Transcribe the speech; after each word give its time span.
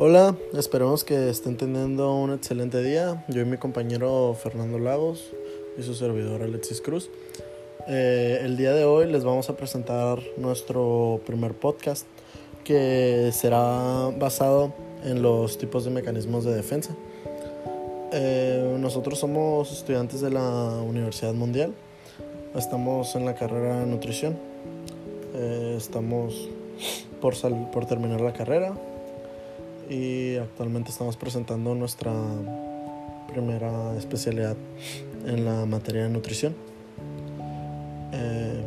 Hola, 0.00 0.36
esperemos 0.54 1.02
que 1.02 1.28
estén 1.28 1.56
teniendo 1.56 2.14
un 2.14 2.32
excelente 2.32 2.80
día. 2.84 3.24
Yo 3.26 3.42
y 3.42 3.44
mi 3.44 3.56
compañero 3.56 4.32
Fernando 4.40 4.78
Lagos 4.78 5.32
y 5.76 5.82
su 5.82 5.92
servidor 5.96 6.40
Alexis 6.40 6.80
Cruz. 6.80 7.10
Eh, 7.88 8.38
el 8.42 8.56
día 8.56 8.74
de 8.74 8.84
hoy 8.84 9.10
les 9.10 9.24
vamos 9.24 9.50
a 9.50 9.56
presentar 9.56 10.20
nuestro 10.36 11.20
primer 11.26 11.54
podcast 11.54 12.06
que 12.62 13.30
será 13.32 14.10
basado 14.16 14.72
en 15.02 15.20
los 15.20 15.58
tipos 15.58 15.84
de 15.84 15.90
mecanismos 15.90 16.44
de 16.44 16.54
defensa. 16.54 16.94
Eh, 18.12 18.76
nosotros 18.78 19.18
somos 19.18 19.72
estudiantes 19.72 20.20
de 20.20 20.30
la 20.30 20.80
Universidad 20.80 21.34
Mundial. 21.34 21.74
Estamos 22.54 23.16
en 23.16 23.24
la 23.24 23.34
carrera 23.34 23.80
de 23.80 23.86
nutrición. 23.86 24.38
Eh, 25.34 25.74
estamos 25.76 26.48
por, 27.20 27.34
por 27.72 27.86
terminar 27.86 28.20
la 28.20 28.32
carrera 28.32 28.74
y 29.88 30.36
actualmente 30.36 30.90
estamos 30.90 31.16
presentando 31.16 31.74
nuestra 31.74 32.12
primera 33.28 33.96
especialidad 33.96 34.56
en 35.26 35.44
la 35.44 35.66
materia 35.66 36.04
de 36.04 36.08
nutrición. 36.08 36.54
Eh, 38.12 38.62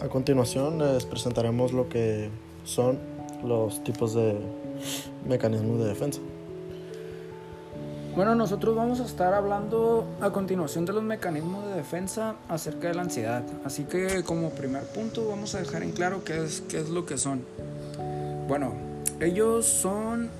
a 0.00 0.08
continuación 0.08 0.78
les 0.78 1.04
presentaremos 1.04 1.72
lo 1.72 1.88
que 1.88 2.30
son 2.64 2.98
los 3.44 3.82
tipos 3.84 4.14
de 4.14 4.36
mecanismos 5.26 5.78
de 5.78 5.86
defensa. 5.86 6.20
Bueno, 8.14 8.34
nosotros 8.34 8.74
vamos 8.74 9.00
a 9.00 9.04
estar 9.04 9.34
hablando 9.34 10.06
a 10.22 10.30
continuación 10.30 10.86
de 10.86 10.94
los 10.94 11.02
mecanismos 11.02 11.66
de 11.66 11.74
defensa 11.74 12.36
acerca 12.48 12.88
de 12.88 12.94
la 12.94 13.02
ansiedad. 13.02 13.42
Así 13.62 13.84
que 13.84 14.24
como 14.24 14.50
primer 14.50 14.84
punto 14.84 15.28
vamos 15.28 15.54
a 15.54 15.58
dejar 15.58 15.82
en 15.82 15.92
claro 15.92 16.24
qué 16.24 16.42
es, 16.42 16.62
qué 16.62 16.78
es 16.78 16.88
lo 16.88 17.04
que 17.04 17.18
son. 17.18 17.42
Bueno, 18.48 18.72
ellos 19.20 19.66
son 19.66 20.30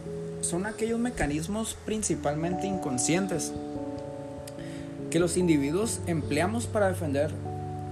son 0.46 0.66
aquellos 0.66 0.98
mecanismos 0.98 1.76
principalmente 1.84 2.66
inconscientes 2.66 3.52
que 5.10 5.18
los 5.18 5.36
individuos 5.36 6.00
empleamos 6.06 6.66
para 6.66 6.88
defender, 6.88 7.32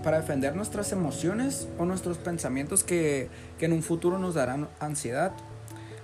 para 0.02 0.20
defender 0.20 0.56
nuestras 0.56 0.92
emociones 0.92 1.68
o 1.78 1.84
nuestros 1.84 2.18
pensamientos 2.18 2.84
que, 2.84 3.28
que 3.58 3.66
en 3.66 3.72
un 3.72 3.82
futuro 3.82 4.18
nos 4.18 4.34
darán 4.34 4.68
ansiedad, 4.80 5.32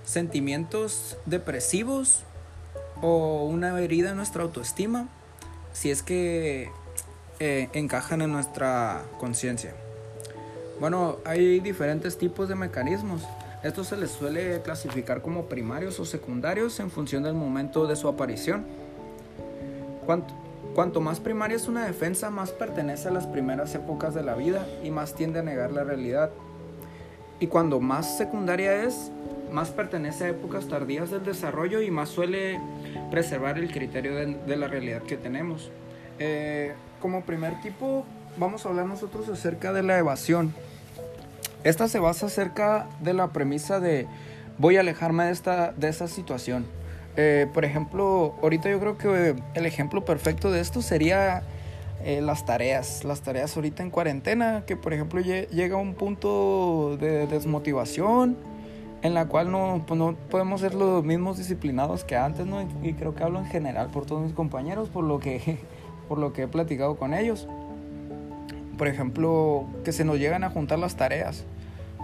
sentimientos 0.05 1.17
depresivos 1.25 2.23
o 3.01 3.45
una 3.45 3.79
herida 3.79 4.11
en 4.11 4.17
nuestra 4.17 4.43
autoestima, 4.43 5.09
si 5.73 5.91
es 5.91 6.03
que 6.03 6.69
eh, 7.39 7.69
encajan 7.73 8.21
en 8.21 8.31
nuestra 8.31 9.01
conciencia. 9.19 9.73
Bueno, 10.79 11.17
hay 11.25 11.59
diferentes 11.59 12.17
tipos 12.17 12.49
de 12.49 12.55
mecanismos. 12.55 13.23
Esto 13.63 13.83
se 13.83 13.95
les 13.95 14.09
suele 14.09 14.59
clasificar 14.63 15.21
como 15.21 15.45
primarios 15.45 15.99
o 15.99 16.05
secundarios 16.05 16.79
en 16.79 16.89
función 16.89 17.21
del 17.21 17.35
momento 17.35 17.85
de 17.85 17.95
su 17.95 18.07
aparición. 18.07 18.65
Cuanto, 20.73 20.99
más 20.99 21.19
primaria 21.19 21.57
es 21.57 21.67
una 21.67 21.85
defensa, 21.85 22.31
más 22.31 22.51
pertenece 22.51 23.09
a 23.09 23.11
las 23.11 23.27
primeras 23.27 23.75
épocas 23.75 24.15
de 24.15 24.23
la 24.23 24.33
vida 24.33 24.65
y 24.83 24.89
más 24.89 25.13
tiende 25.13 25.39
a 25.39 25.43
negar 25.43 25.71
la 25.71 25.83
realidad. 25.83 26.31
Y 27.39 27.47
cuando 27.47 27.79
más 27.79 28.17
secundaria 28.17 28.83
es, 28.83 29.11
más 29.51 29.69
pertenece 29.69 30.25
a 30.25 30.29
épocas 30.29 30.67
tardías 30.67 31.11
del 31.11 31.23
desarrollo 31.23 31.81
y 31.81 31.91
más 31.91 32.09
suele 32.09 32.59
preservar 33.11 33.59
el 33.59 33.71
criterio 33.71 34.15
de, 34.15 34.57
la 34.57 34.67
realidad 34.67 35.03
que 35.03 35.17
tenemos. 35.17 35.71
Eh, 36.17 36.73
como 36.99 37.25
primer 37.25 37.61
tipo, 37.61 38.05
vamos 38.37 38.65
a 38.65 38.69
hablar 38.69 38.87
nosotros 38.87 39.29
acerca 39.29 39.71
de 39.71 39.83
la 39.83 39.99
evasión. 39.99 40.51
Esta 41.63 41.87
se 41.87 41.99
basa 41.99 42.25
acerca 42.25 42.87
de 43.01 43.13
la 43.13 43.27
premisa 43.27 43.79
de 43.79 44.07
voy 44.57 44.77
a 44.77 44.79
alejarme 44.79 45.25
de 45.25 45.31
esta, 45.31 45.73
de 45.73 45.89
esta 45.89 46.07
situación. 46.07 46.65
Eh, 47.17 47.47
por 47.53 47.65
ejemplo, 47.65 48.35
ahorita 48.41 48.69
yo 48.71 48.79
creo 48.79 48.97
que 48.97 49.35
el 49.53 49.65
ejemplo 49.67 50.03
perfecto 50.03 50.49
de 50.49 50.59
esto 50.59 50.81
sería 50.81 51.43
eh, 52.03 52.19
las 52.21 52.45
tareas. 52.45 53.03
Las 53.03 53.21
tareas 53.21 53.55
ahorita 53.55 53.83
en 53.83 53.91
cuarentena, 53.91 54.63
que 54.65 54.75
por 54.75 54.91
ejemplo 54.93 55.21
llega 55.21 55.75
un 55.75 55.93
punto 55.93 56.97
de 56.99 57.27
desmotivación 57.27 58.37
en 59.03 59.13
la 59.13 59.27
cual 59.27 59.51
no, 59.51 59.83
pues 59.85 59.99
no 59.99 60.15
podemos 60.29 60.61
ser 60.61 60.73
los 60.73 61.03
mismos 61.03 61.37
disciplinados 61.37 62.03
que 62.03 62.15
antes, 62.15 62.45
¿no? 62.47 62.61
Y 62.81 62.93
creo 62.93 63.13
que 63.13 63.23
hablo 63.23 63.37
en 63.37 63.45
general 63.45 63.89
por 63.91 64.07
todos 64.07 64.23
mis 64.23 64.33
compañeros, 64.33 64.89
por 64.89 65.03
lo 65.03 65.19
que, 65.19 65.59
por 66.07 66.17
lo 66.17 66.33
que 66.33 66.43
he 66.43 66.47
platicado 66.47 66.95
con 66.97 67.13
ellos 67.13 67.47
por 68.81 68.87
ejemplo, 68.87 69.67
que 69.85 69.91
se 69.91 70.03
nos 70.03 70.17
llegan 70.17 70.43
a 70.43 70.49
juntar 70.49 70.79
las 70.79 70.95
tareas. 70.95 71.43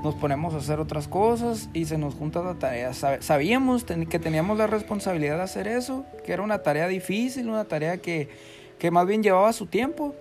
Nos 0.03 0.13
ponemos 0.13 0.53
a 0.53 0.57
hacer 0.57 0.79
otras 0.79 1.07
cosas 1.07 1.69
y 1.73 1.85
se 1.85 1.97
nos 1.97 2.13
junta 2.13 2.43
la 2.43 2.53
tarea. 2.53 2.93
Sabíamos 2.93 3.83
que 3.83 4.19
teníamos 4.19 4.59
la 4.59 4.67
responsabilidad 4.67 5.37
de 5.37 5.41
hacer 5.41 5.67
eso, 5.67 6.05
que 6.23 6.33
era 6.33 6.43
una 6.43 6.59
tarea 6.59 6.87
difícil, 6.87 7.49
una 7.49 7.65
tarea 7.65 7.97
que, 7.97 8.29
que 8.77 8.91
más 8.91 9.07
bien 9.07 9.23
llevaba 9.23 9.51
su 9.53 9.65
tiempo, 9.65 10.13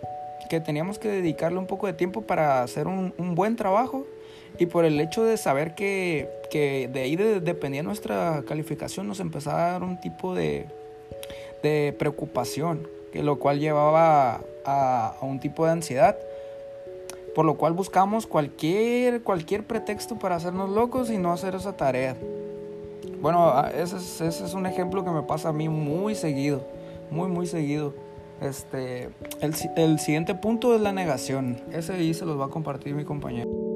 que 0.49 0.59
teníamos 0.61 0.99
que 0.99 1.09
dedicarle 1.09 1.59
un 1.59 1.67
poco 1.67 1.89
de 1.89 1.93
tiempo 1.93 2.23
para 2.23 2.63
hacer 2.63 2.87
un, 2.87 3.13
un 3.19 3.35
buen 3.35 3.57
trabajo. 3.57 4.07
Y 4.59 4.65
por 4.65 4.87
el 4.87 4.99
hecho 4.99 5.25
de 5.25 5.37
saber 5.37 5.75
que, 5.75 6.27
que 6.51 6.89
de 6.91 7.03
ahí 7.03 7.17
dependía 7.17 7.83
nuestra 7.83 8.45
calificación, 8.49 9.07
nos 9.07 9.21
empezaba 9.21 9.69
a 9.69 9.73
dar 9.73 9.83
un 9.83 10.01
tipo 10.01 10.35
de, 10.35 10.65
de 11.63 11.95
preocupación, 11.99 12.89
que 13.13 13.23
lo 13.23 13.39
cual 13.39 13.61
llevaba 13.61 14.41
a, 14.65 15.17
a 15.21 15.25
un 15.27 15.39
tipo 15.39 15.67
de 15.67 15.73
ansiedad 15.73 16.17
por 17.37 17.45
lo 17.45 17.59
cual 17.59 17.75
buscamos 17.75 18.27
cualquier, 18.27 19.23
cualquier 19.23 19.67
pretexto 19.67 20.19
para 20.19 20.37
hacernos 20.37 20.71
locos 20.71 21.11
y 21.11 21.19
no 21.19 21.35
hacer 21.35 21.55
esa 21.55 21.77
tarea. 21.77 22.17
Bueno, 23.21 23.51
ah, 23.51 23.71
ese 23.77 23.99
es, 23.99 24.23
ese 24.23 24.47
es 24.47 24.55
un 24.55 24.65
ejemplo 24.65 25.05
que 25.05 25.11
me 25.11 25.23
pasa 25.23 25.51
a 25.51 25.53
mí 25.53 25.69
muy 25.69 26.15
seguido, 26.15 26.63
muy, 27.11 27.29
muy 27.29 27.47
seguido. 27.47 27.93
Este, 28.41 29.11
el, 29.43 29.55
el 29.77 29.99
siguiente 29.99 30.35
punto 30.35 30.75
es 30.75 30.81
la 30.81 30.93
negación. 30.93 31.61
Ese 31.73 31.93
ahí 31.93 32.15
se 32.15 32.25
los 32.25 32.41
va 32.41 32.47
a 32.47 32.49
compartir 32.49 32.95
mi 32.95 33.05
compañero. 33.05 33.76